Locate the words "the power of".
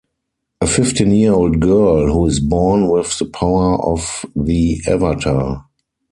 3.19-4.25